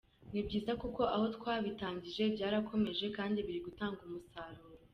[0.31, 4.73] Ni byiza kuko aho twabitangije byarakomeje kandi biri gutanga umusaruro.